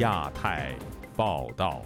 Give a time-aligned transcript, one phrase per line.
[0.00, 0.74] 亚太
[1.14, 1.82] 报道。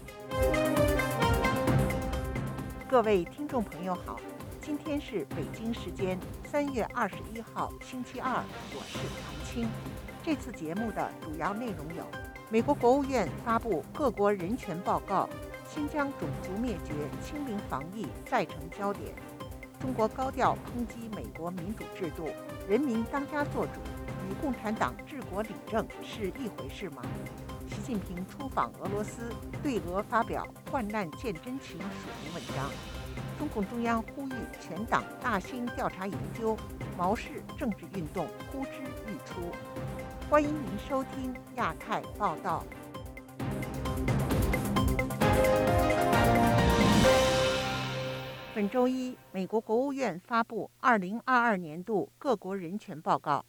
[2.89, 4.21] 各位听众朋友好，
[4.63, 6.17] 今天是北京时间
[6.49, 9.69] 三月二十一号星期二，我是谭青。
[10.23, 12.05] 这次节目的主要内容有：
[12.51, 15.29] 美国国务院发布各国人权报告，
[15.69, 19.11] 新疆种族灭绝、清零防疫再成焦点；
[19.81, 22.29] 中国高调抨击美国民主制度，
[22.69, 23.81] 人民当家作主。
[24.31, 27.03] 与共产党治国理政是一回事吗？
[27.69, 29.33] 习近平出访俄罗斯，
[29.63, 32.71] 对俄发表“患难见真情”署名文章。
[33.39, 36.57] 中共中央呼吁全党大兴调查研究
[36.97, 39.51] 毛氏政治运动呼之欲出。
[40.31, 42.65] 欢迎您收听亚太报道。
[48.55, 53.45] 本周一，美国国务院发布2022年度各国人权报告。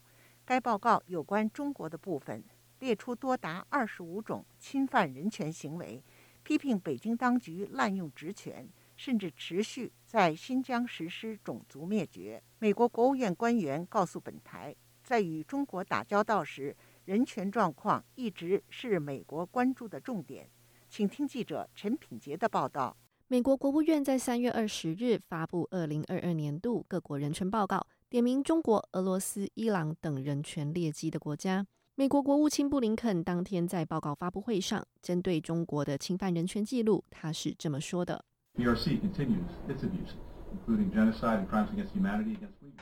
[0.47, 2.43] 该报告有关中国的部分
[2.79, 6.03] 列出多达二十五种侵犯人权行为，
[6.43, 12.41] 批评北京当局滥用职权，甚至持续在新疆实施种族灭绝。
[12.59, 20.49] 美国国务院官员告诉本台，在与中国打交道时，人权状况一直是美国关注的重点。
[20.89, 22.95] 请听记者陈品杰的报道。
[23.27, 27.85] 美国国务院在三月二十日发布二零二二年度各国人权报告。
[28.07, 31.65] 点名中国、俄罗斯、伊朗等人权劣迹的国家。
[31.97, 38.25] 美国国务卿布林肯当天在报告发布会上，针对中国的侵犯人权记录，他是这么说的：“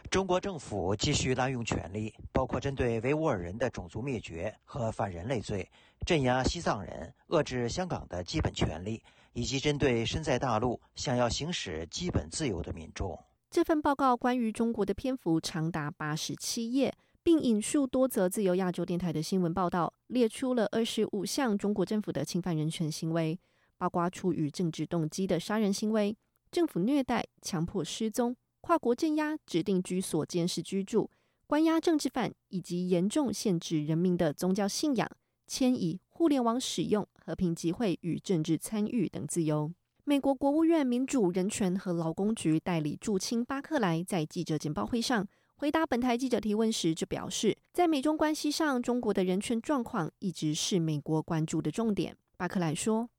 [0.10, 5.70] 中国政府继续滥用权力，包括针对维吾尔人的种族灭绝和反人类罪，
[6.08, 9.04] 镇压西藏人，遏制香港的基本权利，
[9.34, 13.16] 以及针对身在大陆想要行使基本自由的民众。”
[13.52, 16.92] 这份报告关于中国的篇幅长达八十七页，
[17.24, 23.40] 并引述多则自由亚洲电台的新闻报道，列出了二十五项中国政府的侵犯人权行为，
[23.78, 26.16] 包括出于政治动机的杀人行为、
[26.52, 31.10] 政府虐待、强迫失踪、跨国镇压、指定居所监视居住、
[31.48, 35.10] 关押政治犯，以及严重限制人民的宗教信仰、
[35.48, 39.72] 迁移、互联网使用、和平集会与政治参与等自由。
[40.04, 45.26] 美国国务院民主、人权和劳工局代理驻青巴克莱在记者简报会上
[45.56, 52.18] 回答本台记者提问时，就表示，在美中关系上，中国的人权状况一直是美国关注的重点。
[52.36, 53.10] 巴克莱说。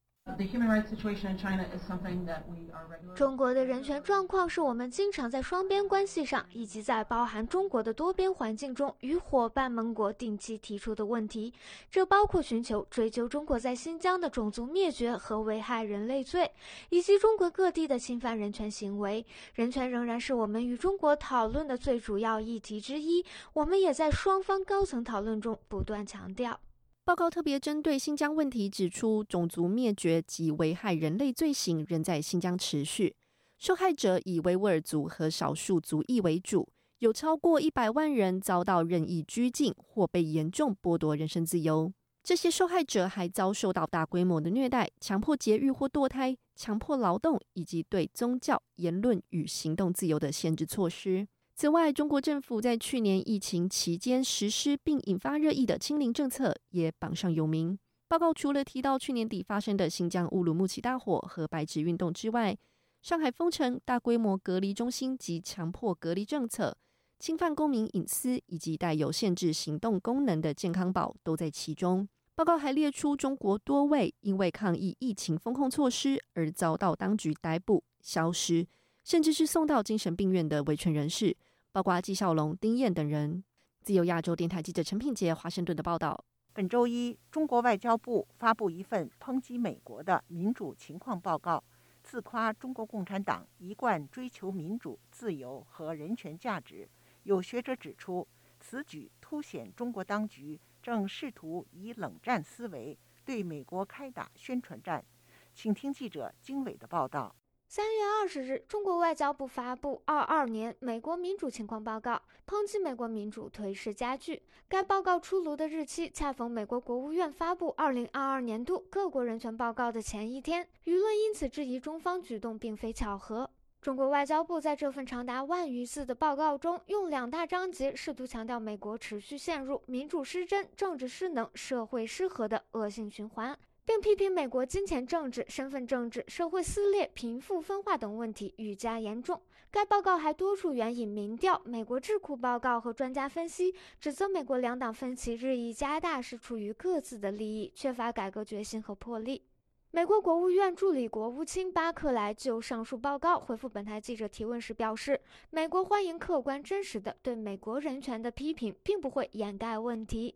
[3.15, 11.53] 中国的人权状况是我们经常在双边关系上，以及在包含中国的多边环境中与伙伴盟国定期提出的问题。
[11.91, 16.51] 这包括寻求追究中国在新疆的种族灭绝和危害人类罪，
[16.89, 19.25] 以及中国各地的侵犯人权行为。
[19.53, 23.23] 人权仍然是我们与中国讨论的最主要议题之一。
[23.53, 26.59] 我们也在双方高层讨论中不断强调。
[27.04, 33.15] 报告特别针对新疆问题指出，种族灭绝及危害人类罪行仍在新疆持续，
[33.59, 36.66] 受害者以维吾尔族和少数族裔为主，
[37.00, 41.93] 有超过一百万人遭到任意拘禁或被严重剥夺人身自由。
[42.22, 51.28] 这些受害者还遭受到大规模的虐待、强迫节育或堕胎、强迫劳动，以及对宗教、言论与行动自由的限制措施。
[51.56, 57.78] 此外，中国政府在去年疫情期间实施并引发热议的清零政策也榜上有名。
[58.09, 62.59] 报告除了提到去年底发生的新疆乌鲁木齐大火和白纸运动之外，
[63.03, 66.76] 上海封城、大规模隔离中心及强迫隔离政策、
[67.20, 72.09] 侵犯公民隐私以及带有限制行动功能的健康宝都在其中。
[72.34, 78.66] 报告还列出中国多位因为抗议疫情封控措施而遭到当局逮捕、消失。
[79.04, 81.37] 甚至是送到精神病院的维权人士，
[81.70, 83.44] 包括纪孝龙、丁燕等人。
[83.82, 86.25] 自由亚洲电台记者陈品杰华盛顿的报道。
[86.54, 91.62] 本周一，中国外交部发布一份抨击美国的民主情况报告，
[92.03, 96.88] 自夸中国共产党一贯追求民主、自由和人权价值。
[97.25, 98.26] 有学者指出，
[98.59, 105.05] 此举凸显中国当局正试图以冷战思维对美国开打宣传战。
[105.52, 107.37] 请听记者经纬的报道。
[107.76, 112.12] 三月二十日，中国外交部发布《二二年美国民主情况报告》，
[112.47, 114.41] 抨击美国民主颓势加剧。
[114.69, 123.50] 该报告出炉的日期恰逢美国国务院发布二零二二年度各国人权报告的前一天，舆论因此质疑中方举动并非巧合。
[123.82, 133.59] 中国外交部在这份长达万余字的报告中，用两大章节试图强调美国持续陷入民主失真、政治失能、社会失和的恶性循环。
[133.84, 139.40] 并批评美国金钱政治、身份政治、社会撕裂、贫富分化等问题愈加严重。
[139.70, 149.42] 该报告还多处援引民调、美国智库报告和专家分析，指责美国两党分歧日益加大是出于各自的利益，缺乏改革决心和魄力。
[149.90, 155.20] 美国国务院助理国务卿巴克莱就上述报告回复本台记者提问时表示
[155.50, 160.34] ：“美国欢迎客观真实的对美国人权的批评，并不会掩盖问题。”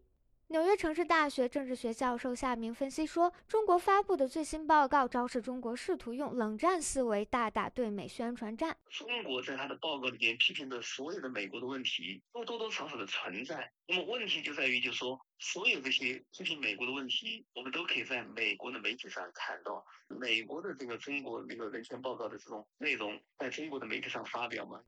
[0.50, 8.74] 纽约城市大学政治学教授夏明分析说：“中国发布的最新报告昭示中国试图用冷战思维大打对美宣传战。
[8.88, 13.70] 中国在他的报告里面批评的所有的美国的问题都多多少少的存在。
[13.86, 19.84] 那么问题就在于，就是说所有这些批评美国的问题，我们都可以在美国的媒体上看到。
[20.08, 24.80] 美国的这个中国那个人权报告的这种内容，在中国的媒体上发表吗？”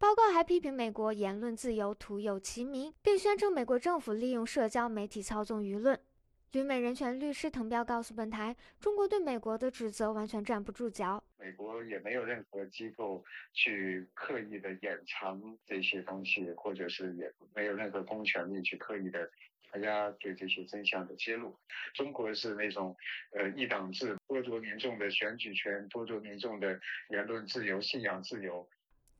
[0.00, 5.98] 报告还批评美国言论自由徒有其名，并宣称美国政府利用社交媒体操纵舆论。
[6.52, 11.20] 旅美人权律师滕彪告诉本台，中国对美国的指责完全站不住脚。
[11.36, 19.28] 美国也没有任何机构去刻意的掩藏这些东西，或者是也没有任何公权力去刻意的
[19.72, 21.58] 大家对这些真相的揭露。
[21.92, 22.96] 中国是那种
[23.32, 26.80] 呃一党制，剥夺民众的选举权，剥夺民众的
[27.10, 28.64] 言论自由、信仰自由。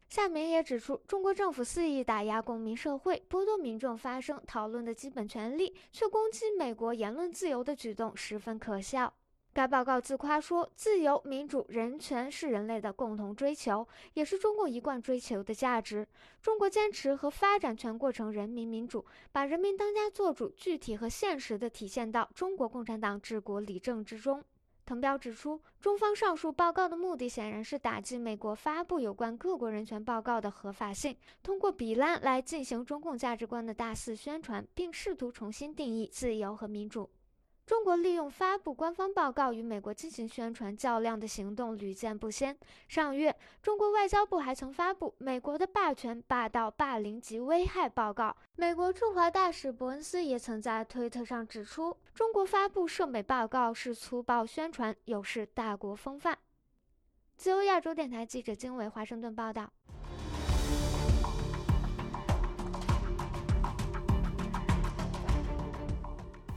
[0.08, 9.12] 夏明也指出，中国政府肆意打压公民社会，剥夺民众发声讨论的基本权利，却攻击美国言论自由的举动十分可笑。
[9.52, 16.06] 该报告自夸说，自由、民主、人权是人类的共同追求，也是中共一贯追求的价值。
[16.40, 24.42] 中国坚持和发展全过程人民民主，把人民当家作主具体和现实地体现到中国共产党治国理政之中。
[24.88, 37.10] 滕彪指出，中方上述报告的目的显然是打击美国发布有关各国人权报告的合法性，通过比烂来进行中共价值观的大肆宣传，并试图重新定义自由和民主。
[37.68, 42.56] 中国利用发布官方报告与美国进行宣传较量的行动屡见不鲜。
[42.88, 48.30] 上月，中国外交部还曾发布《美国的霸权、霸道、霸凌及危害报告》。
[48.56, 56.38] 美国驻华大使伯恩斯也曾在推特上指出，中国发布涉美报告是粗暴宣传，有失大国风范。
[57.36, 59.70] 自由亚洲电台记者经纬华盛顿报道。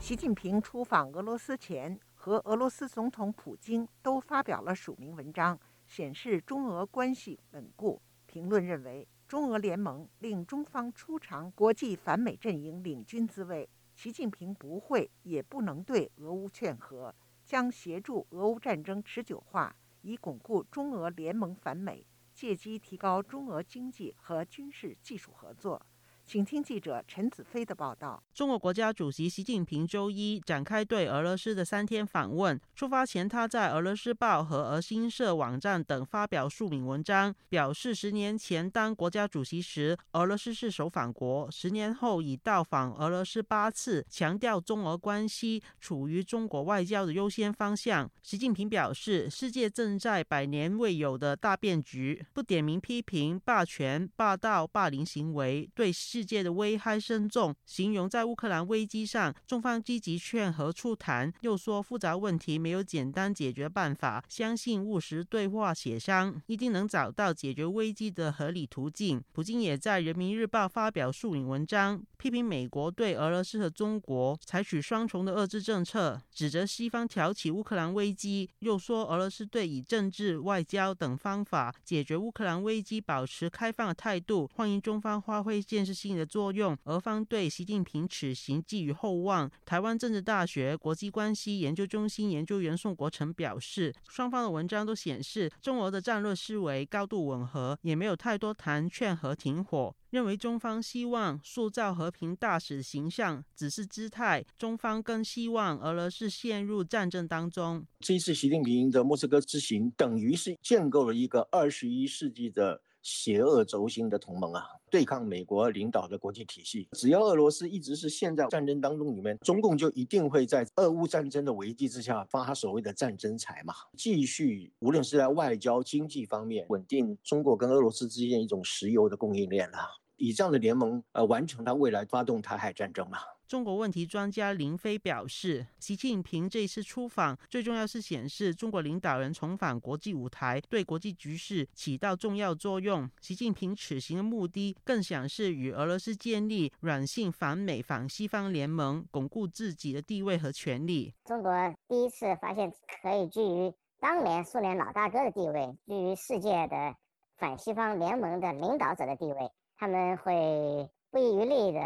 [0.02, 5.56] 习近平出访俄罗斯前，和俄罗斯总统普京都发表了署名文章，
[5.86, 8.02] 显示中俄关系稳固。
[8.26, 13.70] 评论认为，中俄联盟令中方出尝国际反美阵营领军滋味。
[13.94, 17.14] 习近平不会也不能对俄乌劝和，
[17.44, 22.04] 将协助俄乌战争持久化，以巩固中俄联盟反美，
[22.34, 25.80] 借机提高中俄经济和军事技术合作。
[26.24, 28.22] 请听记者陈子飞的报道。
[28.32, 32.58] 中国国家主席习近平周一展开对俄罗斯的三天访问。
[32.74, 48.10] 出发前，他在《俄罗斯报》和俄新社网站等发表数名文章，表示十年前当国家主席时，俄罗斯是首访国；十年后已到访俄罗斯八次，强调中俄关系处于中国外交的优先方向。
[48.22, 56.22] 习近平表示，世界正在百年未有的大变局，不点名批评霸权、霸道、霸凌行为对世。
[56.24, 69.22] 界的危害深重，形容在乌克兰危机上，中方积极劝和促谈，又说复杂问题没有简单解决办法，相信务实对话协商一定能找到解决危机的合理途径。
[69.32, 86.12] 普京也在《人民日报》发表署名文章，批评美国对俄罗斯和中国采取双重的遏制政策，指责西方挑起乌克兰危机，又说俄罗斯对以政治、外交等方法解决乌克兰危机保持开放的态度，欢迎中方发挥建设性。
[86.12, 89.50] 的作用，俄方对习近平此行寄予厚望。
[89.64, 99.94] 台湾政治大学国际关系研究中心研究员宋国成表示，双方的文章都显示，中俄的战略思维高度吻合，也没有太多谈劝和停火。
[100.10, 107.86] 认为中方希望塑造和平大使形象只是姿态，中方更希望俄罗斯陷入战争当中。
[108.00, 112.82] 这一次习近平的莫斯科之行，等于是建构了一个二十一世纪的。
[113.02, 116.88] 邪恶轴心的同盟啊，对抗美国领导的国际体系。
[116.92, 133.18] 只要俄罗斯一直是陷在战争当中里面，中共就一定会在俄乌战争的危机之下发所谓的战争财嘛，继续无论是在外交、经济方面稳定中国跟俄罗斯之间一种石油的供应链啊，以这样的联盟呃完成他未来发动台海战争嘛。
[133.52, 143.06] 中国问题专家林飞表示，习近平这次出访最重要是显示中国领导人重返国际舞台，对国际局势起到重要作用。
[143.20, 151.12] 习近平此行的目的更想是与俄罗斯建立软性反美反西方联盟，巩固自己的地位和权利。
[151.26, 151.52] 中国
[151.86, 156.96] 第一次发现可以居于当年苏联老大哥的地位，居于世界的。
[157.36, 161.80] 反西方联盟的领导者的地位，他们会不遗余力的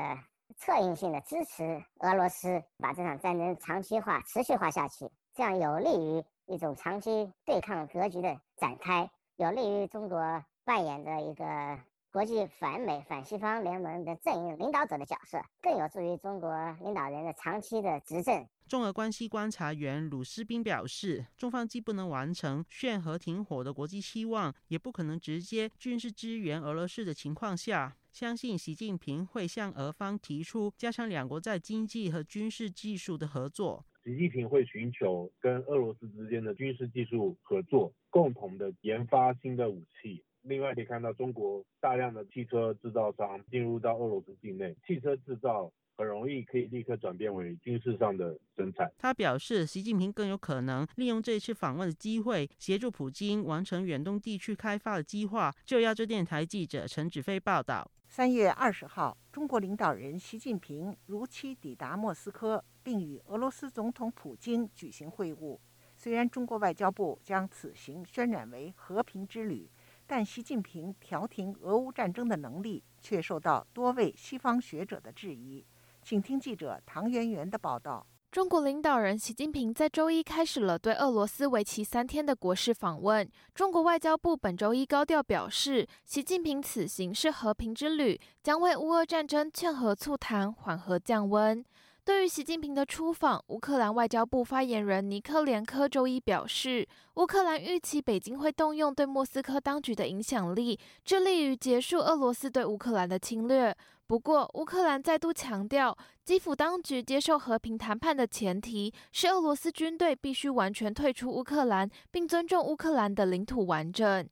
[0.56, 11.78] 策应性的支持俄罗斯把这场战争长期化、持续化下去，这样有利于一种长期对抗格局的展开，有利于中国扮演的一个
[12.10, 16.50] 国际反美、反西方联盟的阵营领导者的角色，更有助于中国
[16.80, 18.46] 领导人的长期的执政。
[18.66, 33.85] 中俄关系观察员鲁斯宾表示，中方既不能完成劝和停火的国际期望，也不可能直接军事支援俄罗斯的情况下，相信习近平会向俄方提出加强两国在经济和军事技术的合作。
[34.04, 40.25] 习近平会寻求跟俄罗斯之间的军事技术合作，共同的研发新的武器。
[40.40, 45.70] 另外可以看到，中国大量的汽车制造商进入到俄罗斯境内，汽车制造。
[45.96, 48.92] 很容易可以立刻转变为军事上的生产。
[48.98, 55.50] 他表示，习近平更有可能利用这次访问的机会，协助普京完成远东地区开发的计划。
[55.64, 57.90] 就亚洲电台记者陈子飞报道。
[58.08, 65.58] 三月二十号，中国领导人习近平如期抵达莫斯科，并与俄罗斯总统普京举行会晤。
[65.96, 69.68] 虽然中国外交部将此行渲染为和平之旅，
[70.06, 75.64] 但习近平调停俄乌战争的能力却受到多位西方学者的质疑。
[76.08, 78.06] 请听记者唐媛媛的报道。
[78.30, 83.28] 中国领导人习近平在周一开始了对俄罗斯为期三天的国事访问。
[83.56, 91.64] 中国外交部本周一高调表示，习近平此行是和平之旅，将为乌俄战争劝和促谈、缓和降温。
[92.04, 103.76] 对于习近平的出访，乌克兰外交部发言人尼科连科周一表示，乌克兰预期北京会动用对莫斯科当局的影响力，致力于结束俄罗斯对乌克兰的侵略。
[104.08, 114.25] 不过，乌克兰再度强调，基辅当局接受和平谈判的前提是俄罗斯军队必须完全退出乌克兰，并尊重乌克兰的领土完整。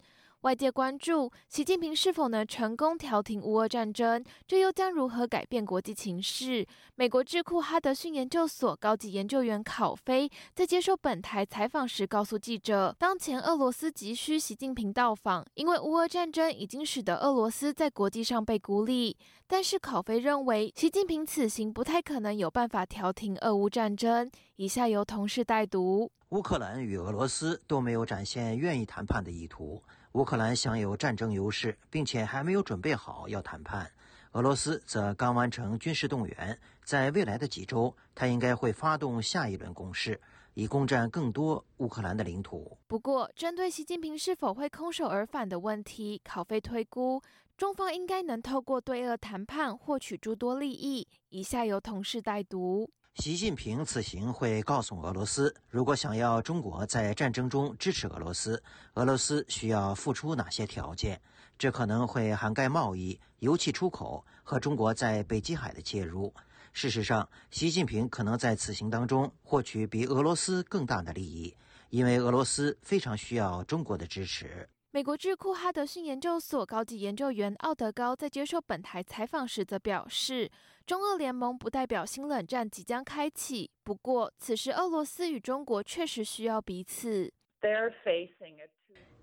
[0.44, 6.66] 外界关注习近平是否能成功调停乌俄战争，这又将如何改变国际情势？
[6.96, 19.16] 美国智库哈德逊研究所高级研究员考菲在接受本台采访时告诉记者，当前俄罗斯急需习近平到访，因为乌俄战争已经使得俄罗斯在国际上被孤立。
[19.46, 24.30] 但是考菲认为，习近平此行不太可能有办法调停俄乌战争。
[24.56, 29.82] 以下由同事代读：乌克兰与俄罗斯都没有展现愿意谈判的意图。
[30.14, 33.90] 乌克兰享有战争优势，并且还没有准备好要谈判。
[34.30, 40.20] 俄罗斯则刚完成军事动员，在未来的几周，他应该会发动下一轮攻势，
[40.54, 42.78] 以攻占更多乌克兰的领土。
[42.86, 47.20] 不过，针对习近平是否会空手而返的问题，考菲推估，
[47.56, 51.08] 中方应该能透过对俄谈判获取诸多利益。
[51.30, 52.88] 以下由同事代读。
[53.16, 58.60] 习近平此行会告诉俄罗斯，如果想要中国在战争中支持俄罗斯，
[58.94, 61.20] 俄罗斯需要付出哪些条件？
[61.56, 66.34] 这可能会涵盖贸易、油气出口和中国在北极海的介入。
[66.72, 71.56] 事实上，习近平可能在此行当中获取比俄罗斯更大的利益，
[71.90, 74.68] 因为俄罗斯非常需要中国的支持。
[74.94, 80.48] 美国智库哈德逊研究所高级研究员奥德高在接受本台采访时则表示，
[80.86, 83.68] 中俄联盟不代表新冷战即将开启。
[83.82, 87.32] 不过，此时俄罗斯与中国确实需要彼此。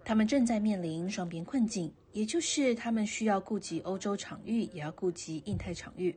[0.03, 6.13] 他们正在面临双边困境，也就是他们需要顾及欧洲场域，也要顾及印太场域。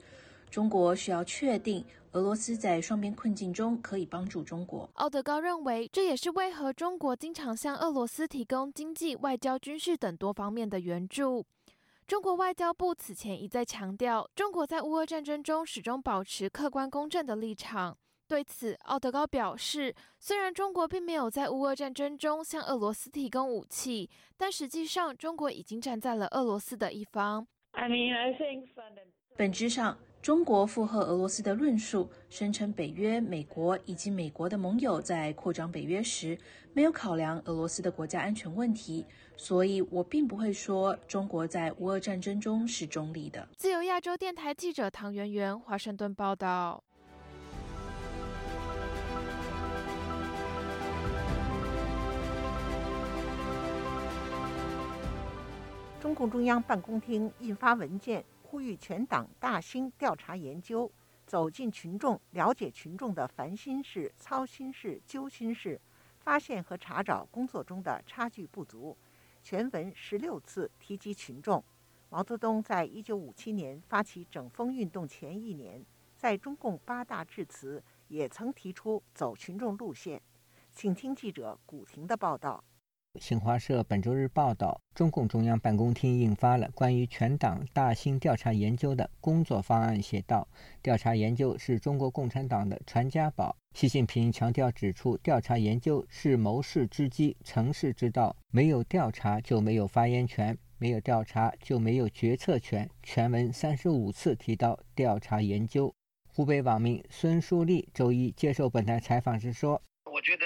[0.54, 4.88] 中国需要确定俄罗斯在双边困境中可以帮助中国。
[4.94, 11.44] 奥德高认为，这也是为何中国经常向俄罗斯提供经济、外交、军事等多方面的援助。
[12.06, 17.98] 中国外交部此前一再强调，中国在乌俄战争中始终保持客观公正的立场。
[18.28, 27.44] 对此，奥德高表示，虽然中国并没有在乌俄战争中向俄罗斯提供武器，但实际上中国已经站在了俄罗斯的一方。
[29.36, 29.98] 本质上。
[30.24, 36.38] 中国附和俄罗斯的论述，声称北约、美国以及美国的盟友在扩张北约时
[36.72, 39.04] 没有考量俄罗斯的国家安全问题，
[39.36, 43.46] 所以我并不会说中国在乌俄战争中是中立的。
[43.58, 46.82] 自由亚洲电台记者唐媛媛，华盛顿报道。
[56.00, 58.24] 中共中央办公厅印发文件。
[58.54, 60.88] 呼吁全党大兴调查研究，
[61.26, 65.80] 走进群众，了解群众的烦心事、操心事、揪心事，
[66.20, 68.96] 发现和查找工作中的差距不足。
[69.42, 71.64] 全文十六次提及群众。
[72.08, 75.84] 毛泽东在一九五七年发起整风运动前一年，
[76.16, 80.22] 在中共八大致辞也曾提出走群众路线。
[80.70, 82.62] 请听记者古婷的报道。
[83.20, 90.46] 新华社本周日报道，中共中央办公厅印发了关于全党大兴调查研究的工作方案，写道
[90.82, 102.90] ：“调查研究是中国共产党的传家宝。”习近平强调指出，调查研究是谋事之基、成事之道，没有调查就没有发言权，没有调查就没有决策权。
[103.02, 105.94] 全文三十五次提到调查研究。
[106.26, 109.80] 湖北网民孙树立周一接受本台采访时说
[110.12, 110.44] ：“我觉得。”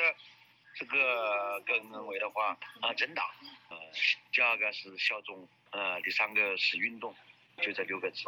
[0.78, 3.24] 这个个人认为的话，啊，政党，
[3.68, 3.76] 呃，
[4.32, 5.36] 第二个是效忠，
[5.72, 7.12] 呃，第三个是运动，
[7.60, 8.20] 就这六个字。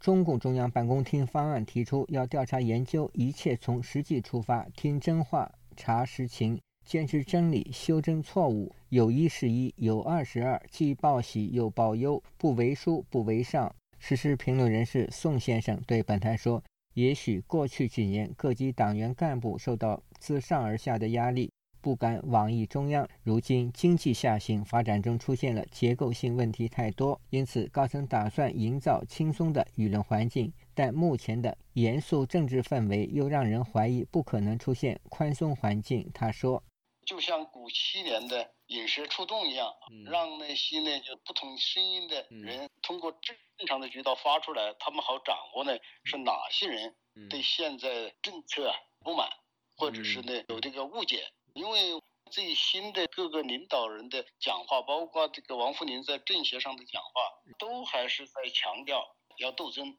[0.00, 13.74] 中共中央办公厅方案提出，要调查研究一切从实际出发，听真话，查实情，坚持真理，修正错误，有一是一，有二是二，既报喜又报忧，不为书，不为上。
[13.98, 21.50] 时事评论人士宋先生对本台说：“也许过去几年各级党员干部受到自上而下的压力。”
[21.84, 23.06] 不敢妄议中央。
[23.22, 30.50] 如今经济下行，发展中出现了结构性问题太多，因此高层打算营造轻松的舆论环境。
[30.74, 36.10] 但目前的严肃政治氛围又让人怀疑不可能出现宽松环境。
[36.14, 36.62] 他说
[37.04, 39.70] ：“就像古七年的引蛇出洞一样，
[40.06, 43.36] 让那些呢就不同声音的人通过正
[43.66, 46.94] 常的渠道发出来，他们好掌握呢是哪些人
[47.28, 49.28] 对现在政策不满，
[49.76, 51.22] 或者是呢有这个误解。”
[51.54, 57.10] 因为最新的各个领导人的讲话，包括这个王沪宁在政协上的讲话，
[57.58, 59.00] 都还是在强调
[59.38, 59.96] 要斗争。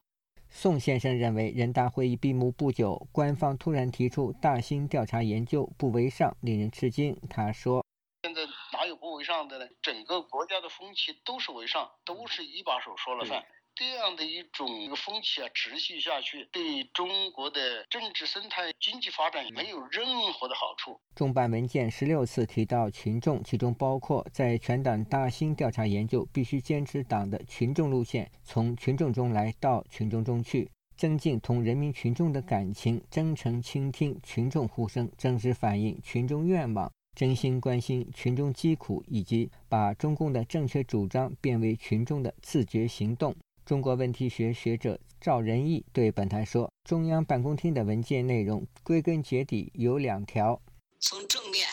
[0.49, 7.17] 宋先生认为，人大会议闭幕不久，官方突然提出大兴调查研究，不为上，令人吃惊。
[7.29, 7.85] 他说
[8.23, 8.41] ：“现在
[8.73, 9.65] 哪有不为上的呢？
[9.81, 13.41] 整个国家的风气都是为上，都是一把手说了算。”
[13.75, 20.97] 这样的一种风气啊，持续下去，对中国的政治生态、经济发展没有任何的好处。
[21.13, 43.35] 中办文件十六次提到群众，其中包括在全党大兴调查研究，必须坚持党的群众路线，从群众中来到群众中去，增进同人民群众的感情，真诚倾听群众呼声，真实反映群众愿望，真心关心群众疾苦，以及把中共的正确主张变为群众的自觉行动。
[43.65, 50.61] 中国问题学学者赵仁义对本台说：“中央办公厅的文件内容归根结底有两条，
[50.99, 51.67] 从正面，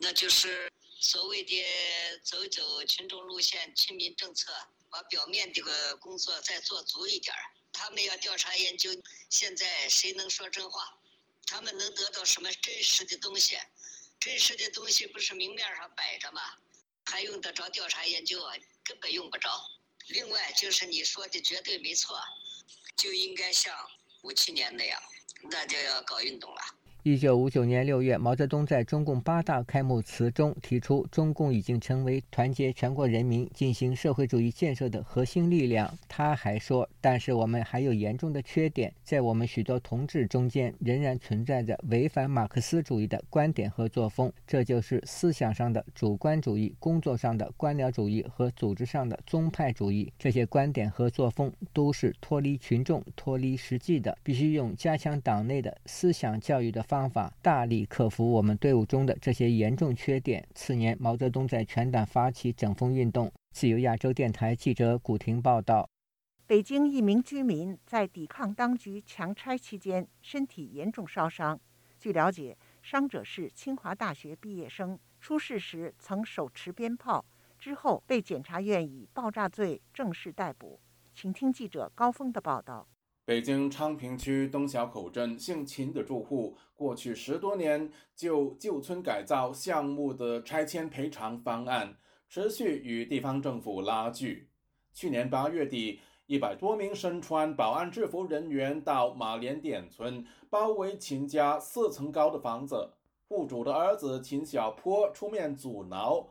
[0.00, 1.64] 那就是所谓的
[2.22, 4.52] 走走群众路线、亲民政策，
[4.90, 7.40] 把表面这个工作再做足一点儿。
[7.72, 8.90] 他们要调查研究，
[9.30, 10.98] 现在谁能说真话？
[11.46, 13.56] 他们能得到什么真实的东西？
[14.18, 16.42] 真实的东西不是明面上摆着吗？
[17.06, 18.54] 还用得着调查研究啊？
[18.84, 19.48] 根本用不着。”
[20.12, 22.16] 另外就是你说的绝对没错，
[22.96, 23.72] 就应该像
[24.22, 25.00] 五七年那样，
[25.50, 26.60] 那就要搞运动了。
[27.02, 35.98] 一九五九年六月，毛泽东在中共八大开幕词中提出，中共已经成为团结全国人民、进行社会主义建设的核心力量。
[36.08, 44.30] 他还说：“但是我们还有严重的缺点，在我们许多同志中间，仍然存在着违反马克思主义的观点和作风。
[44.46, 50.12] 这就是思想上的主观主义，工作上的官僚主义和组织上的宗派主义。
[50.18, 60.44] 这些观点和作风都是脱离群众、脱离实际的，必须用加强党内的思想教育的。”方法大力克服我们队伍中的这些严重缺点。
[60.56, 63.30] 次年，毛泽东在全党发起整风运动。
[63.52, 65.88] 自由亚洲电台记者古婷报道：
[66.50, 71.60] 北京一名居民在抵抗当局强拆期间身体严重烧伤。
[71.96, 77.24] 据了解，伤者是清华大学毕业生，出事时曾手持鞭炮，
[77.56, 80.80] 之后被检察院以爆炸罪正式逮捕。
[81.14, 82.88] 请听记者高峰的报道。
[83.24, 91.96] 北京昌平区东小口镇姓秦的住户，过去十多年就旧村改造项目的拆迁赔偿方案
[92.28, 94.48] 持续与地方政府拉锯。
[94.92, 102.92] 去年八月底，一百多名身穿保安制服人员到马连店村包围秦家四层高的房子，
[103.26, 106.24] 户主的儿子秦小坡出面阻挠。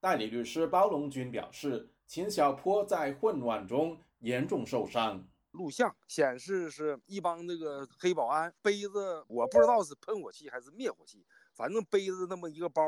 [0.00, 5.24] 代理律师包龙军表示，秦小坡在混乱中严重受伤。
[5.52, 12.82] 录像显示是一帮那个黑保安背着，我不知道是喷火器还是灭火器，反正背着那么一个包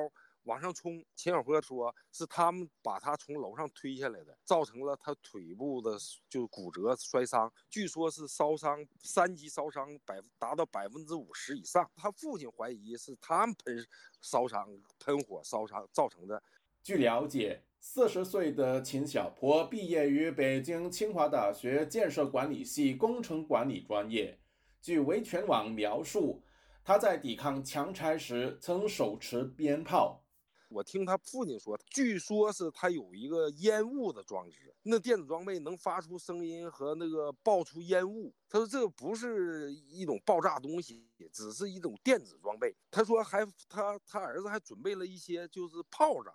[0.46, 1.04] 往上冲。
[1.14, 5.96] 秦小坡说是他们把他从楼上推下来的，造成了他腿部的
[6.28, 11.88] 就骨折摔伤，据说是烧伤三级烧伤百达到百分之五十以上。
[11.94, 13.86] 他父亲怀疑是他们喷
[14.20, 14.66] 烧伤
[14.98, 16.42] 喷火烧伤造成的。
[16.82, 17.62] 据了解。
[17.78, 24.40] 四十岁的秦小坡毕业于北京清华大学建设管理系工程管理专业。
[24.82, 26.42] 据维权网描述，
[26.82, 30.20] 他在抵抗强拆时曾手持鞭炮。
[30.68, 38.34] 我听他父亲说，据说是他有一个烟雾的装置，那电子装备能发出声音和那个爆出烟雾。
[38.48, 42.74] 他说这不是一种爆炸东西，只是一种电子装备。
[42.90, 46.34] 他说还他他儿子还准备了一些就是炮仗。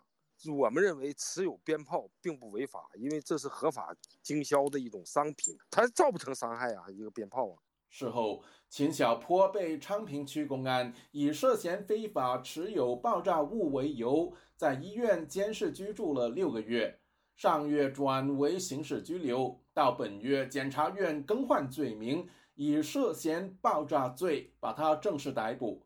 [0.57, 7.57] 我们认为持有鞭炮并不违法，因为这是合法经销的一种商品，它造不成伤害啊，一个鞭炮啊。
[7.93, 16.97] 事后，秦小坡被昌平区公安以涉嫌非法持有爆炸物为由，在医院监视居住了六个月。
[17.35, 22.25] 上月转为刑事拘留，到本月检察院更换罪名，
[22.55, 25.85] 以涉嫌爆炸罪把他正式逮捕。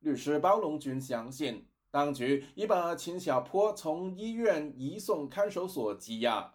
[0.00, 1.66] 律师包龙军相信。
[1.90, 6.52] 当局已把秦小坡从医院移送看守所羁押。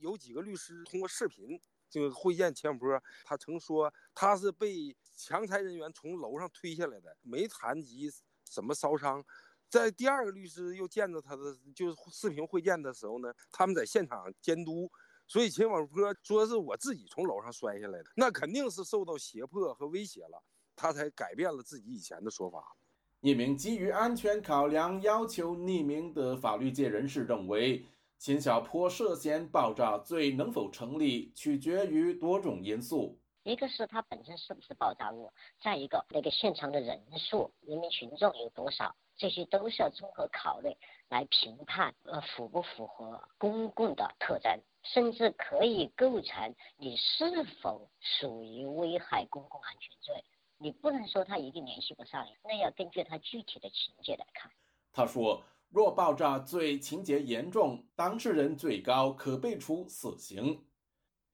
[0.00, 1.60] 有几个律师通过视频
[1.92, 8.10] 就会见钱小坡，他曾说他是被强拆人员从楼上推下来的，没谈及
[8.48, 9.22] 什么烧伤。
[9.68, 14.90] 在第二个律师又见着他的，就是视频会见的时候呢，他们在现场监督，
[15.26, 20.42] 所以秦小坡说是我自己从楼上摔下来的，那肯定是受到胁迫和威胁了，
[20.74, 22.74] 他才改变了自己以前的说法。
[23.20, 27.86] 一名基于安全考量要求匿名的法律界人士认为，
[28.22, 33.18] 秦小坡涉嫌爆炸罪能否成立，取决于多种因素。
[33.42, 40.72] 一个是它本身是不是爆炸物，再一个那个现场的人数、人民群众有多少，这些都是要综合考虑
[41.08, 50.24] 来评判，呃，符不符合公共的特征，甚至可以构成你是否属于危害公共安全罪。
[50.58, 54.48] 你不能说他一定联系不上，那要根据他具体的情节来看。
[54.92, 60.62] 他说，若爆炸罪情节严重，当事人最高可被处死刑。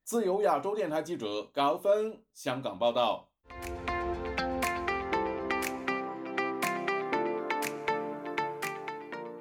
[0.05, 3.29] 自由亚洲电台记者高峰香港报道。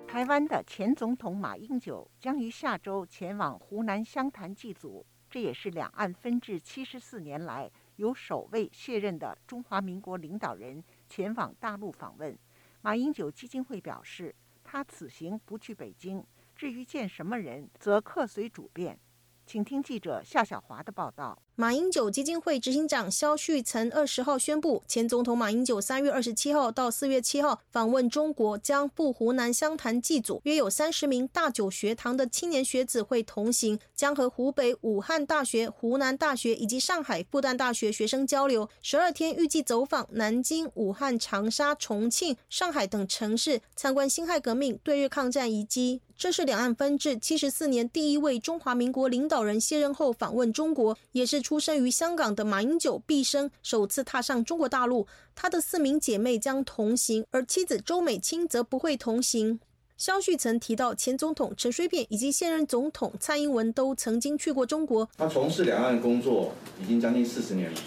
[0.07, 7.69] 台湾的前总统马英九将于下周前往湖南湘潭祭祖，这也是两岸分治七十四年来。
[7.97, 12.35] 由首位卸任的中华民国领导人前往大陆访问，
[12.81, 14.33] 马英九基金会表示，
[14.69, 16.21] 他此行不去北京，
[16.53, 18.99] 至于见什么人，则客随主便。
[19.45, 21.41] 请听记者夏小华的报道。
[21.59, 38.69] 马英九基金会执行长肖旭曾二十号宣布，前总统马英九三月二十七号到四月七号访问中国，将赴湖南湘潭祭祖，约有三十名大九学堂的青年学子会同行，将和湖北武汉大学、湖南大学以及上海复旦大学学生交流。
[38.83, 46.01] 十二天预计走访南京、武汉、长沙、重庆、上海等城市，参观辛亥革命、对日抗战遗迹。
[46.15, 51.46] 这是两岸分治七十四年第一位中华民国领导人卸任后访问中国，也是。
[51.47, 59.57] 出生于香港的马英九毕生首次踏上中国大陆，他的四名姐妹将同行，而妻子周美青则不会同行。
[59.95, 65.07] 肖旭曾提到，前总统陈水扁以及现任总统蔡英文都曾经去过中国。
[65.17, 67.79] 他从事两岸工作已经将近四十年了，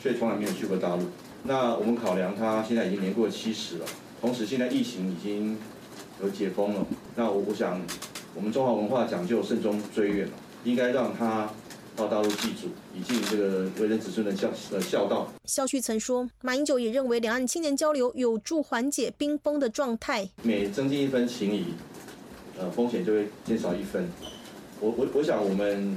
[0.00, 1.02] 却从来没有去过大陆。
[1.42, 3.86] 那我们考量他现在已经年过七十了，
[4.20, 5.58] 同时现在疫情已经
[6.22, 7.82] 有解封了，那我我想，
[8.36, 10.28] 我们中华文化讲究慎终追远
[10.62, 11.52] 应该让他。
[11.98, 15.28] 到大陆祭祖，以尽这个为人子孙的孝呃孝道。
[15.46, 20.30] 肖旭曾说，马英九也认为两岸青年交流有助缓解冰封的状态。
[20.44, 21.74] 每增进一分情谊，
[22.56, 24.08] 呃，风险就会减少一分。
[24.78, 25.92] 我我我想，我们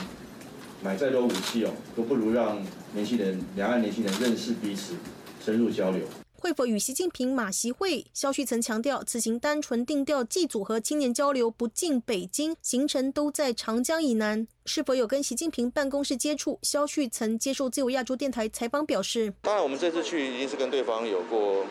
[0.82, 2.58] 买再多武器哦，都不如让
[2.94, 4.96] 年轻人两岸年轻人认识彼此，
[5.46, 6.02] 深入交流。
[6.42, 8.04] 会否与习近平马习会？
[8.16, 14.48] 肖旭曾强调，此行单纯定调祭祖和青年交流，不进北京，行程都在长江以南。
[14.66, 16.58] 是否有跟习近平办公室接触？
[16.64, 21.64] 肖旭曾接受自由亚洲电台采访表示：“当然，我们这次去已经是跟对方有过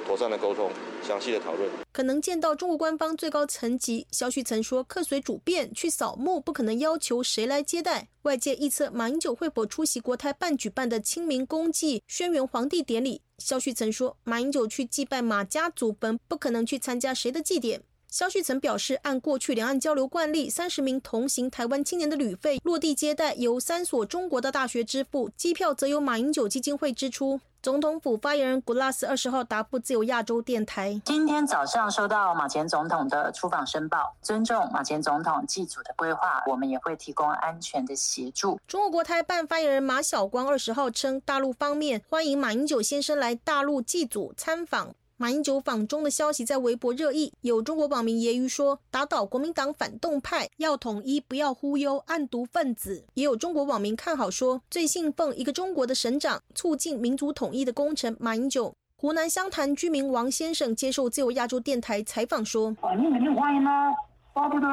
[0.00, 0.72] 妥善的沟通，
[1.06, 1.70] 详细的讨论。
[1.92, 13.22] 可能见到中国官方最高层级。”肖旭曾说：“客随主便，去扫墓不可能要求谁来接待。”外界臆测马英九会否出席国台办举办的清明公祭轩辕皇帝典礼。
[13.38, 17.82] 肖旭曾说，马英九去祭拜马家祖坟，不可能去参加谁的祭典。
[18.10, 27.38] 肖旭曾表示，按过去两岸交流惯例，三十名同行台湾青年的旅费落地接待由三所中国的大学支付，机票则由马英九基金会支出。
[27.60, 38.60] 总统府发言人古拉斯二十号答复自由亚洲电台：今天早上收到马前总统的出访申报，尊重马前总统祭祖的规划，我们也会提供安全的协助。
[38.68, 44.94] 中国国台办发言人马晓光二十号称，大陆方面欢迎马英九先生来大陆祭祖参访。
[45.20, 63.92] 马英九访中的消息在微博热议，有中国网民揶揄说：“打倒国民党反动派，要统一，不要忽悠暗毒分子。”也有中国网民看好说：“最信奉一个中国的省长，促进民族统一的功臣马英九。”湖南湘潭居民王先生接受自由亚洲电台采访说：“啊，你肯定欢迎啦，
[64.32, 64.68] 巴不得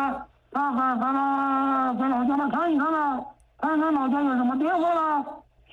[0.51, 3.19] 他他他在老家那看一看啦，
[3.58, 5.25] 看看老家有什么变化啦。”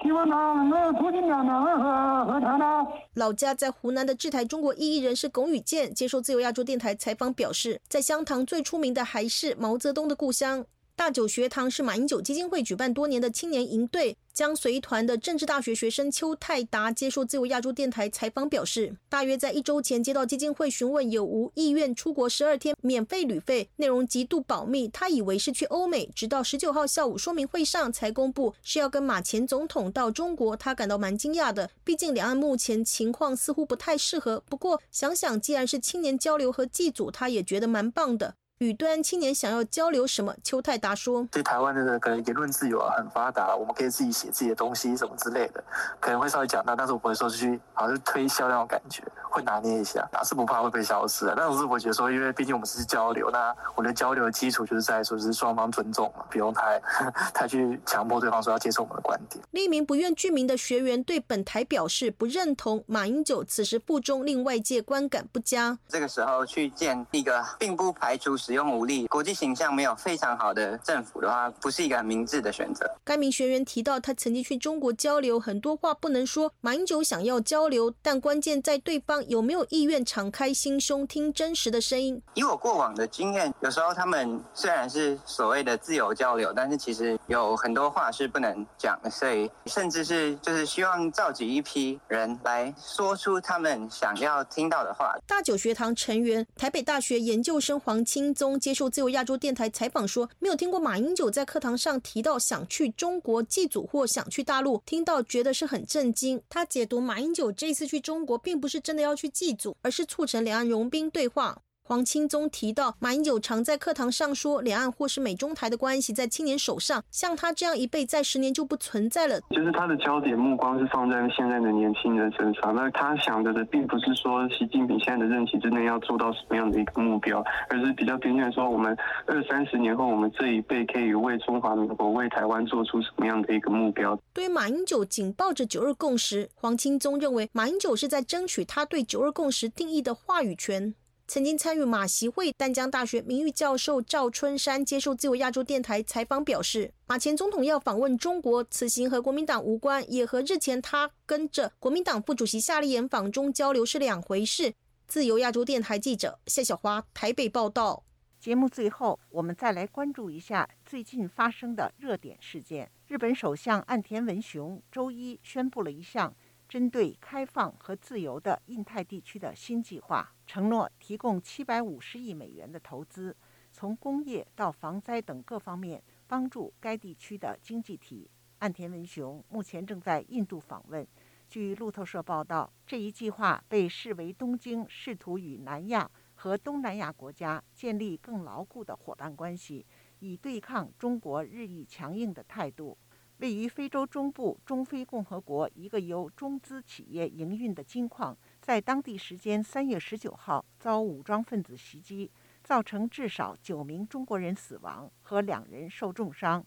[0.03, 2.87] 希望他能够促进两岸和和谈啦。
[3.15, 10.67] 老家在湖南的智台中国异议人士龚宇健接受自由亚洲电台采访表示，在湘潭最出名的还是毛泽东的故乡。
[11.03, 14.17] 大九学堂是马英九基金会举办多年的青年营队。
[14.33, 24.87] 将随团的政治大学学生邱泰达接受自由亚洲电台采访表示，大约在一周前接到基金会询问有无意愿出国十二天免费旅费，内容极度保密。
[24.89, 31.69] 他以为是去欧美，直到十九号下午说明会上才公布是要跟马前总统到中国，他感到蛮惊讶的。
[31.83, 34.43] 毕竟两岸目前情况似乎不太适合。
[34.49, 38.37] 不过想想，既然是青年交流和祭祖，他也觉得蛮棒的。
[38.63, 40.35] 与对岸青年想要交流什么？
[40.45, 45.63] 邱泰达说：“对台湾的那个言论自由啊，很发达，我们可以自己写自己的东西什么之类的，
[46.01, 51.35] 可能会稍微讲到，但是我不会说出去，好像是推销那种感觉，会拿捏一下，哪是不怕会被消失啊？
[51.37, 56.81] 但是我觉得说，因为毕竟我们是交流，那我的交流的基础就是在说是双方尊重嘛，不用太
[57.35, 65.79] 太去强迫对方说要接受我们的观点。”另一名不愿具名的学员对本台表示不认同马英九此时不忠，令外界观感不佳。
[65.89, 72.85] 这个时候去见一个，并不排除使用武力，国际形象没有非常好的政府的话，不是一个很明智的选择。
[73.03, 76.53] 该名学员提到，他曾经去中国交流，很多话不能说。
[76.61, 82.21] 马英九想要交流，但关键在对方有没有意愿敞开心胸，听真实的声音。
[82.35, 95.17] 以我过往的经验，有时候他们虽然是所谓的自由交流，但是其实有很多话是不能讲的，所以甚至是就是希望召集一批人来说出他们想要听到的话。
[95.27, 106.43] 大九学堂成员、台北大学研究生黄清东接受自由亚洲电台采访说，没有听过马英九在课堂上提到想去中国祭祖或想去大陆，听到觉得是很震惊。
[106.49, 111.63] 他解读马英九这次去中国，并不是真的要去祭祖，而是促成两岸融冰对话。
[111.93, 119.39] 黄清宗提到，马英九常在课堂上说，两岸或是美中台的关系在青年手上，像他这样一辈，在十年就不存在了。
[119.51, 134.19] 就是他的焦点目光是放在现在的年轻人身上，那他想着的并不是说习近平现在的任期之内要做到什么样的一个目标，而是比较偏向说我们二三十年后，我们这一辈可以为中华民国、为台湾做出什么样的一个目标。
[134.33, 140.95] 对马英九紧抱着九二共识，黄清宗认为马英九是在争取他对九二共识定义的话语权。
[141.33, 154.75] 曾经参与马习会淡江大学名誉教授赵春山接受自由亚洲电台采访表示，马前总统要访问中国，此行和国民党无关，也和日前他跟着国民党副主席夏立言访中交流是两回事。
[155.09, 158.05] 自由亚洲电台记者谢小华台北报道。
[158.39, 162.91] 节目最后，我们再来关注一下最近发生的热点事件。
[163.07, 166.35] 日本首相岸田文雄周一宣布了一项。
[166.73, 173.37] 针对开放和自由的印太地区的新计划，承诺提供七百五十亿美元的投资，
[173.71, 178.31] 从工业到防灾等各方面帮助该地区的经济体。
[178.61, 181.07] 岸田文雄目前正在印度访问。
[181.47, 189.85] 据路透社报道，这一计划被视为东京试图与南亚和东南亚国家建立更牢固的伙伴关系，
[190.21, 192.97] 以对抗中国日益强硬的态度。
[193.43, 202.31] 位于非洲中部中非共和国一个由中资企业营运的金矿，在当地时间三月十九号遭武装分子袭击，
[202.63, 206.65] 造成至少九名中国人死亡和两人受重伤。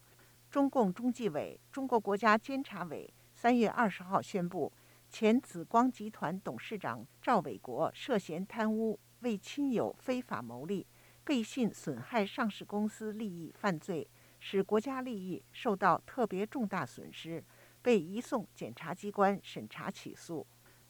[0.52, 4.70] 中共中纪委、中国国家监察委三月二十号宣布，
[5.10, 10.86] 前紫光集团董事长赵伟国涉嫌贪污，为亲友非法牟利，
[11.24, 14.06] 背信损害上市公司利益犯罪。
[14.48, 17.44] 使国家利益受到特别重大损失，
[17.82, 20.46] 被移送检察机关审查起诉。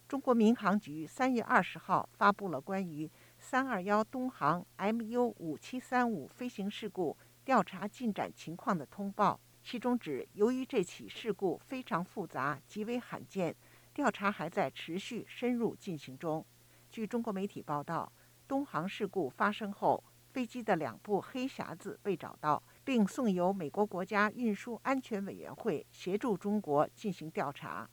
[0.09, 7.15] 中国民航局三月二十号发布了关于三二幺东航 MU 五七三五飞行事故
[7.45, 13.55] 调查进展情况的通报，其中指，由于这起事故非常复杂、极为罕见，
[13.93, 16.45] 调查还在持续深入进行中。
[16.91, 18.11] 据中国媒体报道，
[18.49, 22.61] 东航事故发生后，飞机的两部黑匣子被找到。
[22.85, 27.89] 并送由美国国家运输安全委员会协助中国进行调查。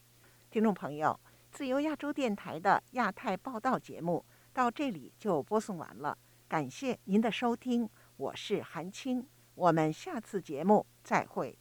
[0.51, 1.19] 听众朋友，
[1.51, 11.59] 自由亚洲电台的亚太报道节目到这里就播送完了，感谢您的收听，我是韩青，我们下次节目再会。